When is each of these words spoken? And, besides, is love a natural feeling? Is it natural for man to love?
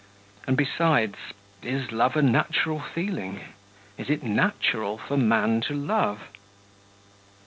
And, 0.47 0.57
besides, 0.57 1.15
is 1.61 1.91
love 1.91 2.15
a 2.17 2.23
natural 2.23 2.79
feeling? 2.79 3.41
Is 3.99 4.09
it 4.09 4.23
natural 4.23 4.97
for 4.97 5.15
man 5.15 5.61
to 5.67 5.75
love? 5.75 6.21